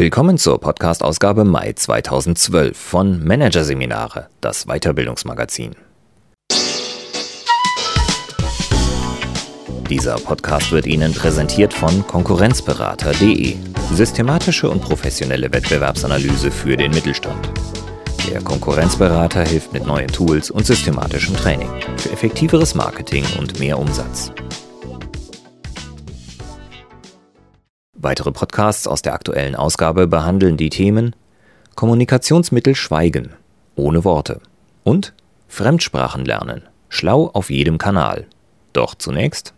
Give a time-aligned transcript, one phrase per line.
[0.00, 5.74] Willkommen zur Podcast-Ausgabe Mai 2012 von Managerseminare, das Weiterbildungsmagazin.
[9.90, 13.56] Dieser Podcast wird Ihnen präsentiert von Konkurrenzberater.de.
[13.92, 17.50] Systematische und professionelle Wettbewerbsanalyse für den Mittelstand.
[18.30, 24.30] Der Konkurrenzberater hilft mit neuen Tools und systematischem Training für effektiveres Marketing und mehr Umsatz.
[28.00, 31.16] Weitere Podcasts aus der aktuellen Ausgabe behandeln die Themen
[31.74, 33.30] Kommunikationsmittel Schweigen
[33.74, 34.40] ohne Worte
[34.84, 35.14] und
[35.48, 38.26] Fremdsprachen lernen, schlau auf jedem Kanal.
[38.72, 39.52] Doch zunächst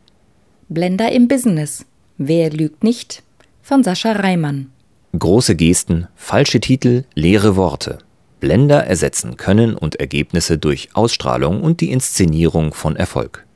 [0.71, 1.85] Blender im Business.
[2.16, 3.23] Wer lügt nicht?
[3.63, 4.73] von Sascha Reimann.
[5.19, 7.99] Große Gesten, falsche Titel, leere Worte.
[8.41, 13.47] Blender ersetzen Können und Ergebnisse durch Ausstrahlung und die Inszenierung von Erfolg.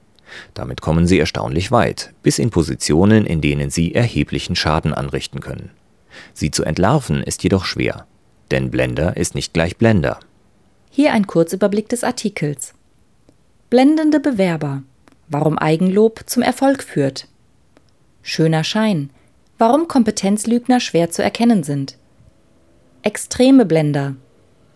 [0.54, 5.70] Damit kommen sie erstaunlich weit, bis in Positionen, in denen sie erheblichen Schaden anrichten können.
[6.32, 8.06] Sie zu entlarven ist jedoch schwer,
[8.50, 10.20] denn Blender ist nicht gleich Blender.
[10.90, 12.74] Hier ein Kurzüberblick des Artikels.
[13.68, 14.82] Blendende Bewerber.
[15.28, 17.26] Warum Eigenlob zum Erfolg führt.
[18.22, 19.10] Schöner Schein.
[19.58, 21.98] Warum Kompetenzlügner schwer zu erkennen sind.
[23.02, 24.14] Extreme Blender.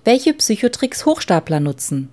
[0.05, 2.09] Welche Psychotricks Hochstapler nutzen.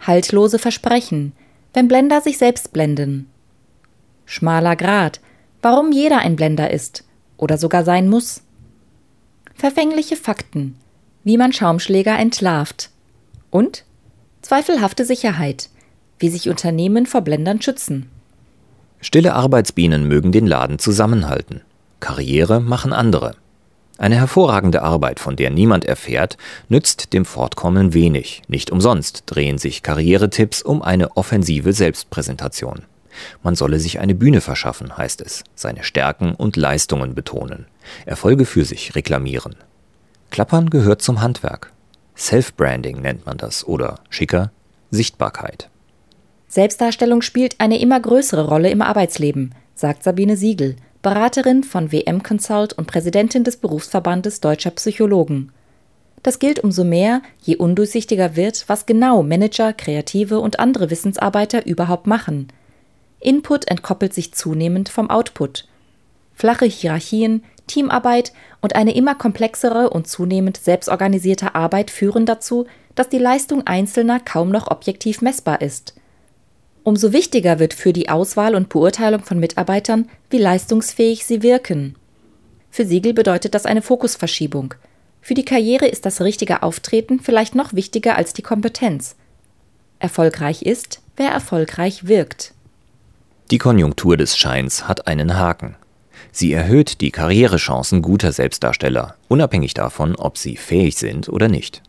[0.00, 1.32] Haltlose Versprechen
[1.76, 3.28] wenn Blender sich selbst blenden.
[4.24, 5.20] Schmaler Grat,
[5.60, 7.04] warum jeder ein Blender ist
[7.36, 8.40] oder sogar sein muss.
[9.54, 10.78] Verfängliche Fakten,
[11.22, 12.88] wie man Schaumschläger entlarvt.
[13.50, 13.84] Und
[14.40, 15.68] zweifelhafte Sicherheit,
[16.18, 18.08] wie sich Unternehmen vor Blendern schützen.
[19.02, 21.60] Stille Arbeitsbienen mögen den Laden zusammenhalten.
[22.00, 23.36] Karriere machen andere.
[23.98, 26.36] Eine hervorragende Arbeit, von der niemand erfährt,
[26.68, 28.42] nützt dem Fortkommen wenig.
[28.46, 32.82] Nicht umsonst drehen sich Karrieretipps um eine offensive Selbstpräsentation.
[33.42, 37.66] Man solle sich eine Bühne verschaffen, heißt es, seine Stärken und Leistungen betonen,
[38.04, 39.56] Erfolge für sich reklamieren.
[40.30, 41.72] Klappern gehört zum Handwerk.
[42.16, 44.50] Self-Branding nennt man das oder schicker
[44.90, 45.70] Sichtbarkeit.
[46.48, 52.72] Selbstdarstellung spielt eine immer größere Rolle im Arbeitsleben, sagt Sabine Siegel, Beraterin von WM Consult
[52.72, 55.52] und Präsidentin des Berufsverbandes Deutscher Psychologen.
[56.22, 62.06] Das gilt umso mehr, je undurchsichtiger wird, was genau Manager, Kreative und andere Wissensarbeiter überhaupt
[62.06, 62.48] machen.
[63.20, 65.68] Input entkoppelt sich zunehmend vom Output.
[66.34, 73.18] Flache Hierarchien, Teamarbeit und eine immer komplexere und zunehmend selbstorganisierte Arbeit führen dazu, dass die
[73.18, 75.94] Leistung Einzelner kaum noch objektiv messbar ist.
[76.86, 81.96] Umso wichtiger wird für die Auswahl und Beurteilung von Mitarbeitern, wie leistungsfähig sie wirken.
[82.70, 84.72] Für Siegel bedeutet das eine Fokusverschiebung.
[85.20, 89.16] Für die Karriere ist das richtige Auftreten vielleicht noch wichtiger als die Kompetenz.
[89.98, 92.54] Erfolgreich ist, wer erfolgreich wirkt.
[93.50, 95.74] Die Konjunktur des Scheins hat einen Haken.
[96.30, 101.82] Sie erhöht die Karrierechancen guter Selbstdarsteller, unabhängig davon, ob sie fähig sind oder nicht.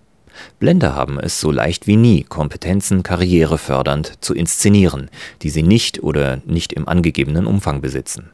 [0.60, 5.10] Blender haben es so leicht wie nie, Kompetenzen karrierefördernd zu inszenieren,
[5.42, 8.32] die sie nicht oder nicht im angegebenen Umfang besitzen.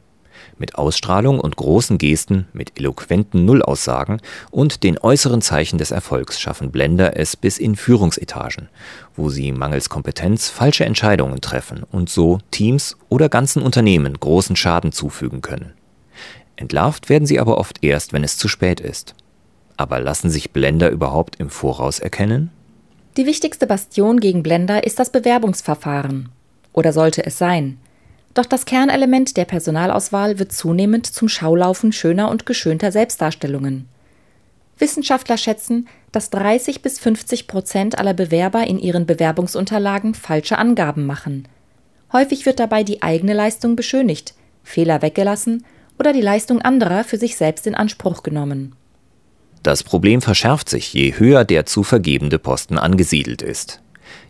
[0.56, 4.20] Mit Ausstrahlung und großen Gesten, mit eloquenten Nullaussagen
[4.50, 8.68] und den äußeren Zeichen des Erfolgs schaffen Blender es bis in Führungsetagen,
[9.16, 14.92] wo sie mangels Kompetenz falsche Entscheidungen treffen und so Teams oder ganzen Unternehmen großen Schaden
[14.92, 15.72] zufügen können.
[16.56, 19.14] Entlarvt werden sie aber oft erst, wenn es zu spät ist.
[19.76, 22.50] Aber lassen sich Blender überhaupt im Voraus erkennen?
[23.16, 26.30] Die wichtigste Bastion gegen Blender ist das Bewerbungsverfahren.
[26.72, 27.78] Oder sollte es sein?
[28.34, 33.88] Doch das Kernelement der Personalauswahl wird zunehmend zum Schaulaufen schöner und geschönter Selbstdarstellungen.
[34.78, 41.46] Wissenschaftler schätzen, dass 30 bis 50 Prozent aller Bewerber in ihren Bewerbungsunterlagen falsche Angaben machen.
[42.12, 45.64] Häufig wird dabei die eigene Leistung beschönigt, Fehler weggelassen
[45.98, 48.74] oder die Leistung anderer für sich selbst in Anspruch genommen.
[49.64, 53.80] Das Problem verschärft sich, je höher der zu vergebende Posten angesiedelt ist.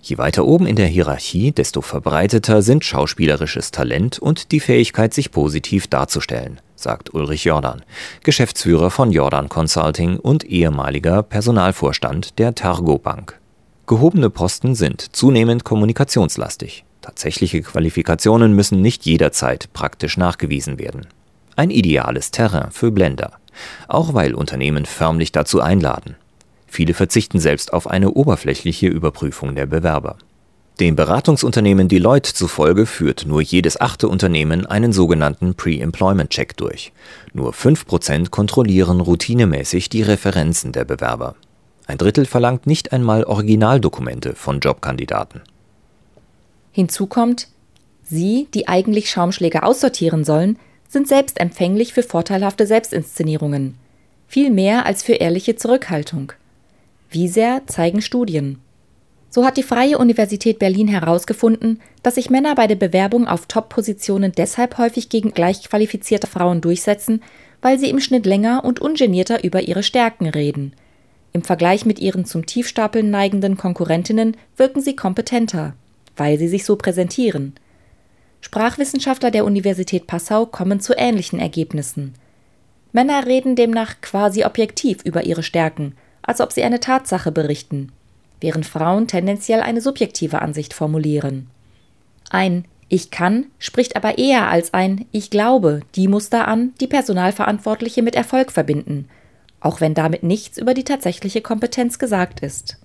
[0.00, 5.32] Je weiter oben in der Hierarchie, desto verbreiteter sind schauspielerisches Talent und die Fähigkeit, sich
[5.32, 7.82] positiv darzustellen, sagt Ulrich Jordan,
[8.22, 13.40] Geschäftsführer von Jordan Consulting und ehemaliger Personalvorstand der Targo Bank.
[13.88, 16.84] Gehobene Posten sind zunehmend kommunikationslastig.
[17.00, 21.08] Tatsächliche Qualifikationen müssen nicht jederzeit praktisch nachgewiesen werden.
[21.56, 23.38] Ein ideales Terrain für Blender
[23.88, 26.16] auch weil Unternehmen förmlich dazu einladen.
[26.66, 30.16] Viele verzichten selbst auf eine oberflächliche Überprüfung der Bewerber.
[30.80, 36.92] Dem Beratungsunternehmen Deloitte zufolge führt nur jedes achte Unternehmen einen sogenannten Pre-Employment-Check durch.
[37.32, 41.36] Nur 5% kontrollieren routinemäßig die Referenzen der Bewerber.
[41.86, 45.42] Ein Drittel verlangt nicht einmal Originaldokumente von Jobkandidaten.
[46.72, 47.48] Hinzu kommt,
[48.02, 50.58] Sie, die eigentlich Schaumschläger aussortieren sollen,
[50.94, 53.74] sind selbst empfänglich für vorteilhafte Selbstinszenierungen.
[54.26, 56.32] viel mehr als für ehrliche Zurückhaltung.
[57.10, 58.58] Wie sehr zeigen Studien.
[59.30, 64.32] So hat die Freie Universität Berlin herausgefunden, dass sich Männer bei der Bewerbung auf Top-Positionen
[64.32, 67.22] deshalb häufig gegen gleichqualifizierte Frauen durchsetzen,
[67.62, 70.72] weil sie im Schnitt länger und ungenierter über ihre Stärken reden.
[71.32, 75.74] Im Vergleich mit ihren zum Tiefstapeln neigenden Konkurrentinnen wirken sie kompetenter,
[76.16, 77.54] weil sie sich so präsentieren.
[78.44, 82.14] Sprachwissenschaftler der Universität Passau kommen zu ähnlichen Ergebnissen.
[82.92, 87.90] Männer reden demnach quasi objektiv über ihre Stärken, als ob sie eine Tatsache berichten
[88.44, 91.48] während Frauen tendenziell eine subjektive Ansicht formulieren.
[92.28, 98.02] Ein Ich kann spricht aber eher als ein Ich glaube die Muster an, die Personalverantwortliche
[98.02, 99.08] mit Erfolg verbinden,
[99.60, 102.76] auch wenn damit nichts über die tatsächliche Kompetenz gesagt ist.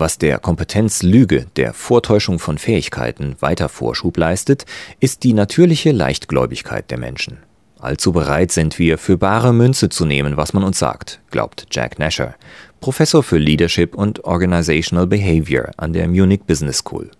[0.00, 4.64] Was der Kompetenzlüge, der Vortäuschung von Fähigkeiten weiter Vorschub leistet,
[5.00, 7.38] ist die natürliche Leichtgläubigkeit der Menschen.
[7.80, 11.98] Allzu bereit sind wir, für bare Münze zu nehmen, was man uns sagt, glaubt Jack
[11.98, 12.36] Nasher,
[12.78, 17.10] Professor für Leadership und Organizational Behavior an der Munich Business School.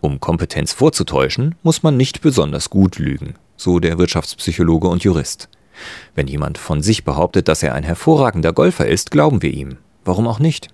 [0.00, 5.48] Um Kompetenz vorzutäuschen, muss man nicht besonders gut lügen, so der Wirtschaftspsychologe und Jurist.
[6.14, 9.78] Wenn jemand von sich behauptet, dass er ein hervorragender Golfer ist, glauben wir ihm.
[10.04, 10.68] Warum auch nicht?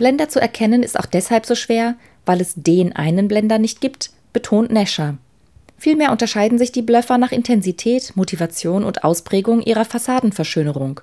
[0.00, 1.94] Blender zu erkennen ist auch deshalb so schwer,
[2.24, 5.18] weil es den einen Blender nicht gibt, betont Nasher.
[5.76, 11.02] Vielmehr unterscheiden sich die Blöffer nach Intensität, Motivation und Ausprägung ihrer Fassadenverschönerung.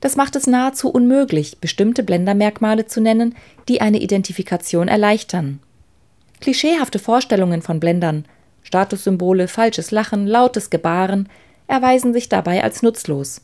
[0.00, 3.34] Das macht es nahezu unmöglich, bestimmte Blendermerkmale zu nennen,
[3.66, 5.60] die eine Identifikation erleichtern.
[6.42, 8.26] Klischeehafte Vorstellungen von Blendern,
[8.62, 11.30] Statussymbole, falsches Lachen, lautes Gebaren,
[11.66, 13.40] erweisen sich dabei als nutzlos.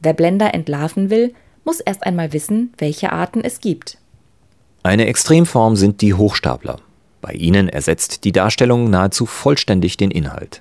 [0.00, 1.32] Wer Blender entlarven will,
[1.66, 3.98] muss erst einmal wissen, welche Arten es gibt.
[4.82, 6.78] Eine Extremform sind die Hochstapler.
[7.20, 10.60] Bei ihnen ersetzt die Darstellung nahezu vollständig den Inhalt.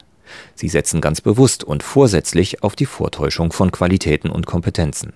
[0.56, 5.14] Sie setzen ganz bewusst und vorsätzlich auf die Vortäuschung von Qualitäten und Kompetenzen.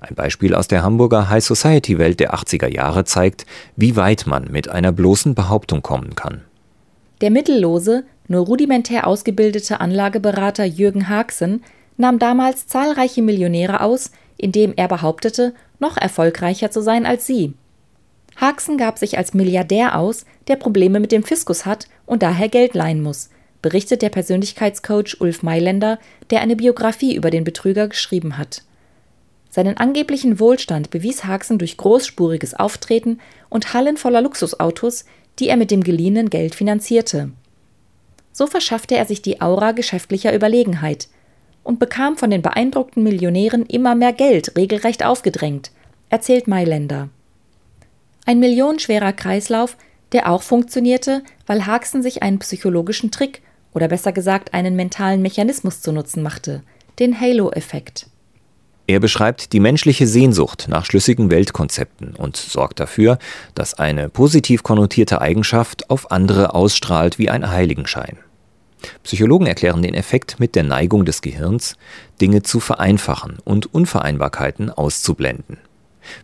[0.00, 4.50] Ein Beispiel aus der Hamburger High Society Welt der 80er Jahre zeigt, wie weit man
[4.50, 6.42] mit einer bloßen Behauptung kommen kann.
[7.20, 11.62] Der mittellose, nur rudimentär ausgebildete Anlageberater Jürgen Haxen
[11.96, 17.54] nahm damals zahlreiche Millionäre aus, indem er behauptete, noch erfolgreicher zu sein als sie.
[18.36, 22.74] Haxen gab sich als Milliardär aus, der Probleme mit dem Fiskus hat und daher Geld
[22.74, 23.30] leihen muss,
[23.62, 25.98] berichtet der Persönlichkeitscoach Ulf Mailänder,
[26.30, 28.62] der eine Biografie über den Betrüger geschrieben hat.
[29.50, 35.04] Seinen angeblichen Wohlstand bewies Haxen durch großspuriges Auftreten und Hallen voller Luxusautos,
[35.38, 37.30] die er mit dem geliehenen Geld finanzierte.
[38.32, 41.08] So verschaffte er sich die Aura geschäftlicher Überlegenheit
[41.64, 45.72] und bekam von den beeindruckten Millionären immer mehr Geld regelrecht aufgedrängt,
[46.10, 47.08] erzählt Mailänder.
[48.26, 49.76] Ein millionenschwerer Kreislauf,
[50.12, 53.42] der auch funktionierte, weil Haxen sich einen psychologischen Trick
[53.74, 56.62] oder besser gesagt einen mentalen Mechanismus zu Nutzen machte,
[57.00, 58.06] den Halo-Effekt.
[58.86, 63.18] Er beschreibt die menschliche Sehnsucht nach schlüssigen Weltkonzepten und sorgt dafür,
[63.54, 68.18] dass eine positiv konnotierte Eigenschaft auf andere ausstrahlt wie ein Heiligenschein.
[69.02, 71.76] Psychologen erklären den Effekt mit der Neigung des Gehirns,
[72.20, 75.58] Dinge zu vereinfachen und Unvereinbarkeiten auszublenden.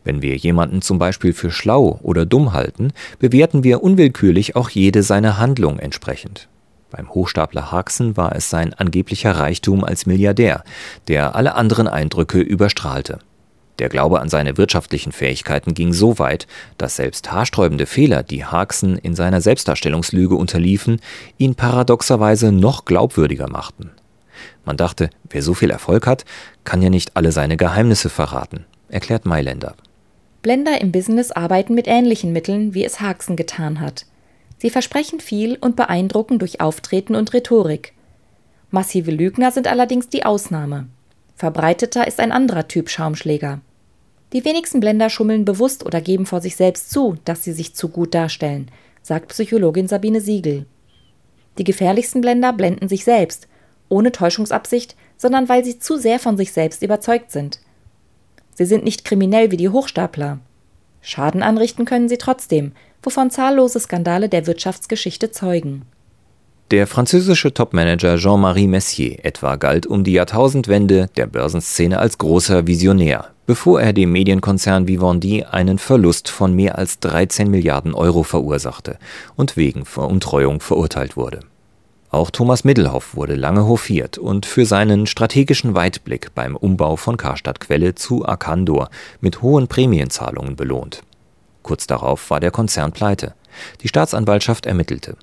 [0.05, 5.03] Wenn wir jemanden zum Beispiel für schlau oder dumm halten, bewerten wir unwillkürlich auch jede
[5.03, 6.49] seine Handlung entsprechend.
[6.91, 10.65] Beim Hochstapler Haxen war es sein angeblicher Reichtum als Milliardär,
[11.09, 13.21] der alle anderen Eindrücke überstrahlte.
[13.79, 16.47] Der Glaube an seine wirtschaftlichen Fähigkeiten ging so weit,
[16.77, 21.01] dass selbst haarsträubende Fehler, die Haxen in seiner Selbstdarstellungslüge unterliefen,
[21.39, 23.91] ihn paradoxerweise noch glaubwürdiger machten.
[24.65, 26.25] Man dachte, wer so viel Erfolg hat,
[26.65, 29.75] kann ja nicht alle seine Geheimnisse verraten erklärt Mailänder.
[30.43, 34.07] Blender im Business arbeiten mit ähnlichen Mitteln, wie es Haxen getan hat.
[34.59, 37.95] Sie versprechen viel und beeindrucken durch Auftreten und Rhetorik.
[38.71, 40.87] Massive Lügner sind allerdings die Ausnahme.
[41.41, 43.63] Verbreiteter ist ein anderer Typ Schaumschläger.
[44.35, 47.89] Die wenigsten Blender schummeln bewusst oder geben vor sich selbst zu, dass sie sich zu
[47.89, 48.71] gut darstellen,
[49.01, 50.67] sagt Psychologin Sabine Siegel.
[51.57, 53.49] Die gefährlichsten Blender blenden sich selbst,
[53.89, 57.61] ohne Täuschungsabsicht, sondern weil sie zu sehr von sich selbst überzeugt sind.
[58.55, 60.41] Sie sind nicht kriminell wie die Hochstapler.
[61.01, 65.87] Schaden anrichten können sie trotzdem, wovon zahllose Skandale der Wirtschaftsgeschichte zeugen.
[66.71, 73.31] Der französische Topmanager Jean-Marie Messier etwa galt um die Jahrtausendwende der Börsenszene als großer Visionär,
[73.45, 78.99] bevor er dem Medienkonzern Vivendi einen Verlust von mehr als 13 Milliarden Euro verursachte
[79.35, 81.41] und wegen Veruntreuung verurteilt wurde.
[82.11, 87.59] Auch Thomas Middelhoff wurde lange hofiert und für seinen strategischen Weitblick beim Umbau von Karstadt
[87.59, 91.03] Quelle zu Arcandor mit hohen Prämienzahlungen belohnt.
[91.65, 93.35] Kurz darauf war der Konzern pleite.
[93.83, 95.17] Die Staatsanwaltschaft ermittelte.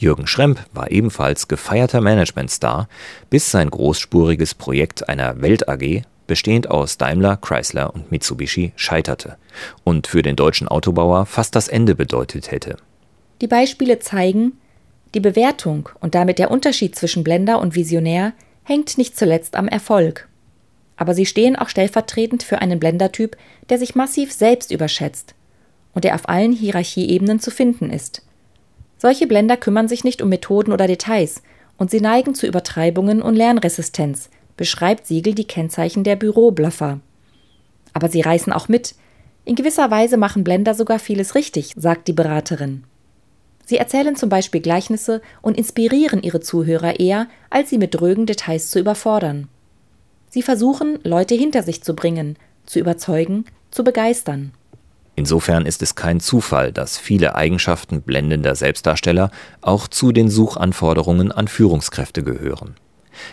[0.00, 2.88] Jürgen Schremp war ebenfalls gefeierter Managementstar,
[3.28, 9.36] bis sein großspuriges Projekt einer Welt AG bestehend aus Daimler, Chrysler und Mitsubishi, scheiterte
[9.84, 12.76] und für den deutschen Autobauer fast das Ende bedeutet hätte.
[13.42, 14.52] Die Beispiele zeigen,
[15.12, 20.28] die Bewertung und damit der Unterschied zwischen Blender und Visionär hängt nicht zuletzt am Erfolg.
[20.96, 23.36] Aber sie stehen auch stellvertretend für einen Blendertyp,
[23.68, 25.34] der sich massiv selbst überschätzt
[25.92, 28.22] und der auf allen Hierarchieebenen zu finden ist.
[29.00, 31.42] Solche Blender kümmern sich nicht um Methoden oder Details
[31.78, 34.28] und sie neigen zu Übertreibungen und Lernresistenz,
[34.58, 37.00] beschreibt Siegel die Kennzeichen der Bürobluffer.
[37.94, 38.94] Aber sie reißen auch mit.
[39.46, 42.84] In gewisser Weise machen Blender sogar vieles richtig, sagt die Beraterin.
[43.64, 48.70] Sie erzählen zum Beispiel Gleichnisse und inspirieren ihre Zuhörer eher, als sie mit drögen Details
[48.70, 49.48] zu überfordern.
[50.28, 54.52] Sie versuchen, Leute hinter sich zu bringen, zu überzeugen, zu begeistern.
[55.20, 61.46] Insofern ist es kein Zufall, dass viele Eigenschaften blendender Selbstdarsteller auch zu den Suchanforderungen an
[61.46, 62.76] Führungskräfte gehören.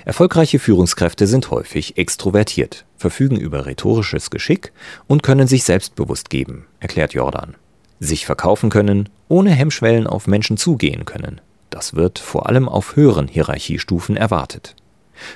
[0.03, 4.73] Erfolgreiche Führungskräfte sind häufig extrovertiert, verfügen über rhetorisches Geschick
[5.07, 7.55] und können sich selbstbewusst geben, erklärt Jordan.
[8.01, 11.39] Sich verkaufen können, ohne Hemmschwellen auf Menschen zugehen können.
[11.69, 14.75] Das wird vor allem auf höheren Hierarchiestufen erwartet.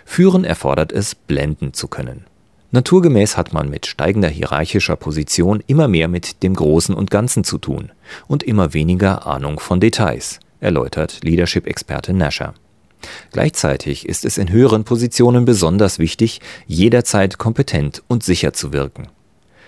[0.03, 2.25] Führen erfordert es, blenden zu können.
[2.73, 7.57] Naturgemäß hat man mit steigender hierarchischer Position immer mehr mit dem Großen und Ganzen zu
[7.57, 7.91] tun
[8.27, 12.53] und immer weniger Ahnung von Details, erläutert Leadership-Experte Nasher.
[13.33, 19.07] Gleichzeitig ist es in höheren Positionen besonders wichtig, jederzeit kompetent und sicher zu wirken.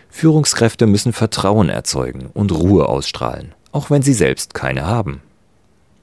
[0.09, 5.21] Führungskräfte müssen Vertrauen erzeugen und Ruhe ausstrahlen, auch wenn sie selbst keine haben.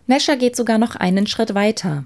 [0.06, 2.04] Nasher geht sogar noch einen Schritt weiter.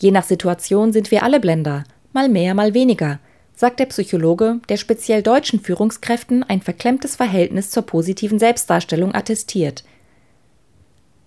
[0.00, 3.20] Je nach Situation sind wir alle Blender, mal mehr, mal weniger,
[3.60, 9.84] sagt der Psychologe, der speziell deutschen Führungskräften ein verklemmtes Verhältnis zur positiven Selbstdarstellung attestiert.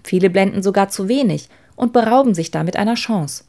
[0.04, 3.44] Viele blenden sogar zu wenig und berauben sich damit einer Chance.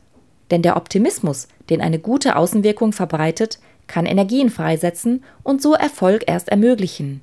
[0.50, 6.50] Denn der Optimismus, den eine gute Außenwirkung verbreitet, kann Energien freisetzen und so Erfolg erst
[6.50, 7.23] ermöglichen.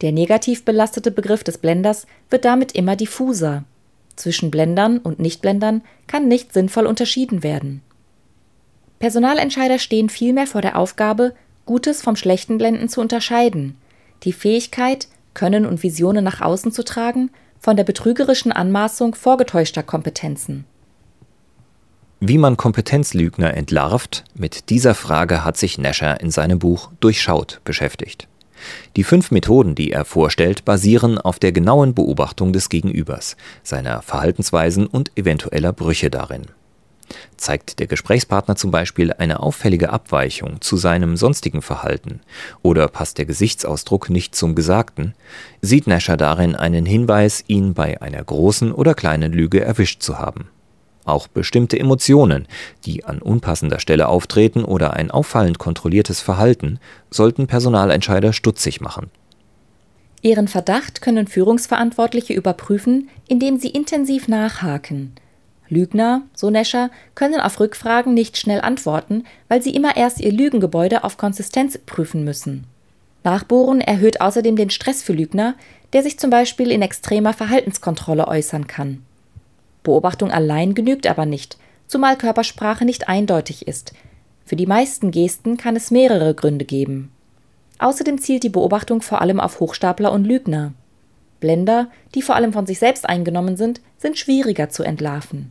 [0.00, 3.62] Der negativ belastete Begriff des Blenders wird damit immer diffuser.
[4.16, 7.80] Zwischen Blendern und Nichtblendern kann nicht sinnvoll unterschieden werden.
[9.02, 11.34] Personalentscheider stehen vielmehr vor der Aufgabe,
[11.66, 13.76] Gutes vom schlechten Blenden zu unterscheiden,
[14.22, 20.66] die Fähigkeit, Können und Visionen nach außen zu tragen, von der betrügerischen Anmaßung vorgetäuschter Kompetenzen.
[22.20, 28.28] Wie man Kompetenzlügner entlarvt, mit dieser Frage hat sich Nasher in seinem Buch Durchschaut beschäftigt.
[28.94, 34.86] Die fünf Methoden, die er vorstellt, basieren auf der genauen Beobachtung des Gegenübers, seiner Verhaltensweisen
[34.86, 36.42] und eventueller Brüche darin.
[37.36, 42.20] Zeigt der Gesprächspartner zum Beispiel eine auffällige Abweichung zu seinem sonstigen Verhalten
[42.62, 45.14] oder passt der Gesichtsausdruck nicht zum Gesagten,
[45.60, 50.48] sieht Nasher darin einen Hinweis, ihn bei einer großen oder kleinen Lüge erwischt zu haben.
[51.04, 52.46] Auch bestimmte Emotionen,
[52.84, 56.78] die an unpassender Stelle auftreten oder ein auffallend kontrolliertes Verhalten,
[57.10, 59.10] sollten Personalentscheider stutzig machen.
[60.22, 65.14] Ihren Verdacht können Führungsverantwortliche überprüfen, indem sie intensiv nachhaken.
[65.72, 71.02] Lügner, so Nescher, können auf Rückfragen nicht schnell antworten, weil sie immer erst ihr Lügengebäude
[71.02, 72.64] auf Konsistenz prüfen müssen.
[73.24, 75.54] Nachbohren erhöht außerdem den Stress für Lügner,
[75.92, 79.02] der sich zum Beispiel in extremer Verhaltenskontrolle äußern kann.
[79.82, 83.94] Beobachtung allein genügt aber nicht, zumal Körpersprache nicht eindeutig ist.
[84.44, 87.10] Für die meisten Gesten kann es mehrere Gründe geben.
[87.78, 90.72] Außerdem zielt die Beobachtung vor allem auf Hochstapler und Lügner.
[91.40, 95.50] Blender, die vor allem von sich selbst eingenommen sind, sind schwieriger zu entlarven.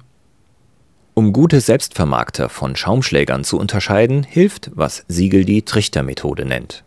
[1.22, 6.84] Um gute Selbstvermarkter von Schaumschlägern zu unterscheiden, hilft, was Siegel die Trichtermethode nennt.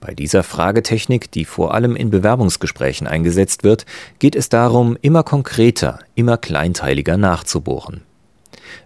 [0.00, 3.86] Bei dieser Fragetechnik, die vor allem in Bewerbungsgesprächen eingesetzt wird,
[4.18, 8.02] geht es darum, immer konkreter, immer kleinteiliger nachzubohren.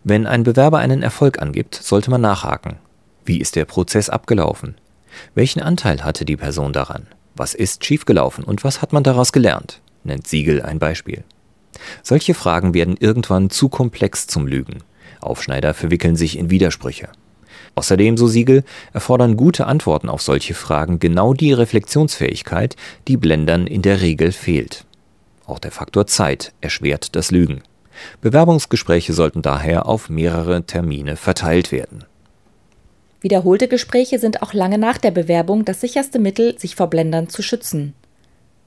[0.05, 2.77] Wenn ein Bewerber einen Erfolg angibt, sollte man nachhaken.
[3.25, 4.77] Wie ist der Prozess abgelaufen?
[5.35, 7.09] Welchen Anteil hatte die Person daran?
[7.35, 9.81] Was ist schiefgelaufen und was hat man daraus gelernt?
[10.05, 11.25] nennt Siegel ein Beispiel.
[12.03, 14.83] Solche Fragen werden irgendwann zu komplex zum Lügen.
[15.21, 17.09] Aufschneider verwickeln sich in Widersprüche.
[17.75, 18.63] Außerdem, so Siegel,
[18.93, 22.77] erfordern gute Antworten auf solche Fragen genau die Reflexionsfähigkeit,
[23.09, 24.85] die Blendern in der Regel fehlt.
[25.47, 27.63] Auch der Faktor Zeit erschwert das Lügen.
[28.21, 32.05] Bewerbungsgespräche sollten daher auf mehrere Termine verteilt werden.
[33.21, 37.43] Wiederholte Gespräche sind auch lange nach der Bewerbung das sicherste Mittel, sich vor Blendern zu
[37.43, 37.95] schützen.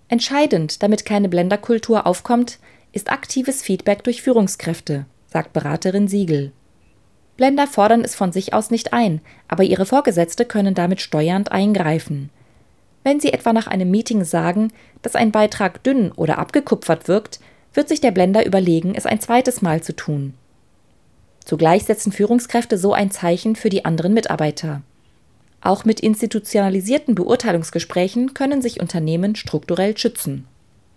[0.07, 2.59] Entscheidend, damit keine Blenderkultur aufkommt,
[2.91, 6.51] ist aktives Feedback durch Führungskräfte, sagt Beraterin Siegel.
[7.37, 12.31] Blender fordern es von sich aus nicht ein, aber ihre Vorgesetzte können damit steuernd eingreifen.
[13.03, 17.39] Wenn sie etwa nach einem Meeting sagen, dass ein Beitrag dünn oder abgekupfert wirkt,
[17.73, 20.33] wird sich der Blender überlegen, es ein zweites Mal zu tun.
[21.45, 24.81] Zugleich setzen Führungskräfte so ein Zeichen für die anderen Mitarbeiter.
[25.61, 30.45] Auch mit institutionalisierten Beurteilungsgesprächen können sich Unternehmen strukturell schützen.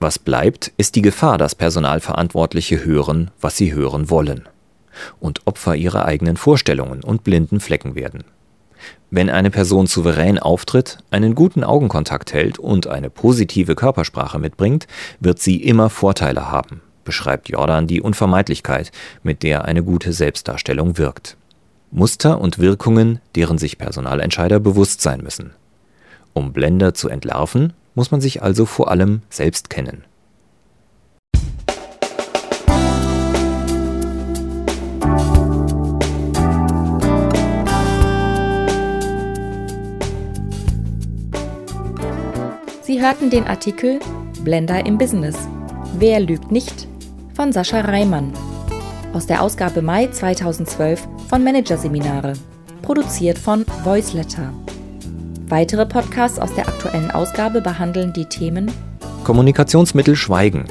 [0.01, 4.49] Was bleibt, ist die Gefahr, dass Personalverantwortliche hören, was sie hören wollen
[5.21, 8.25] und Opfer ihrer eigenen Vorstellungen und blinden Flecken werden.
[9.11, 14.87] Wenn eine Person souverän auftritt, einen guten Augenkontakt hält und eine positive Körpersprache mitbringt,
[15.21, 18.93] wird sie immer Vorteile haben, beschreibt Jordan die Unvermeidlichkeit,
[19.23, 21.37] mit der eine gute Selbstdarstellung wirkt.
[21.91, 25.53] Muster und Wirkungen, deren sich Personalentscheider bewusst sein müssen.
[26.33, 30.05] Um Blender zu entlarven, muss man sich also vor allem selbst kennen.
[42.81, 44.01] Sie hörten den Artikel
[44.45, 45.37] Blender im Business.
[45.99, 46.89] Wer lügt nicht?
[47.35, 48.33] von Sascha Reimann
[49.13, 52.33] aus der Ausgabe Mai 2012 von Managerseminare,
[52.81, 54.55] produziert von Voiceletter.
[55.51, 58.71] Weitere Podcasts aus der aktuellen Ausgabe behandeln die Themen
[59.25, 60.67] Kommunikationsmittel schweigen,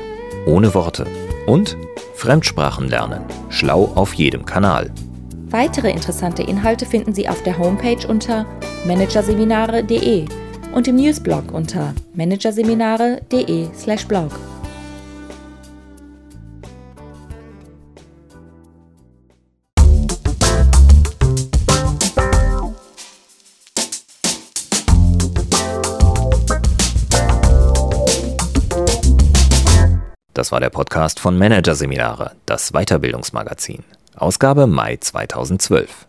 [0.47, 1.05] ohne Worte
[1.47, 1.75] und
[2.15, 4.89] Fremdsprachen lernen, schlau auf jedem Kanal.
[5.49, 8.45] Weitere interessante Inhalte finden Sie auf der Homepage unter
[8.87, 10.23] managerseminare.de
[10.73, 14.31] und im Newsblog unter managerseminare.de/blog.
[30.39, 33.83] Das war der Podcast von Managerseminare, das Weiterbildungsmagazin.
[34.15, 36.07] Ausgabe Mai 2012.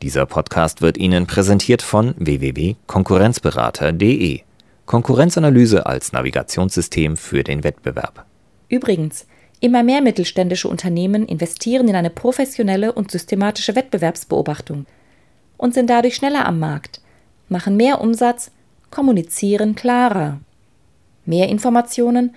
[0.00, 4.42] Dieser Podcast wird Ihnen präsentiert von www.konkurrenzberater.de.
[4.86, 8.24] Konkurrenzanalyse als Navigationssystem für den Wettbewerb.
[8.68, 9.26] Übrigens,
[9.58, 14.86] immer mehr mittelständische Unternehmen investieren in eine professionelle und systematische Wettbewerbsbeobachtung
[15.56, 17.00] und sind dadurch schneller am Markt,
[17.48, 18.52] machen mehr Umsatz,
[18.92, 20.38] kommunizieren klarer.
[21.26, 22.36] Mehr Informationen,